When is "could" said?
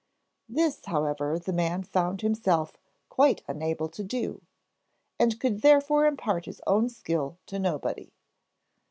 5.39-5.61